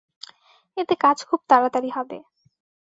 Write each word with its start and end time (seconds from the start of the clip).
এতে 0.77 0.95
কাজ 0.95 1.17
খুব 1.29 1.39
তাড়াতাড়ি 1.49 1.89
হবে। 1.89 2.17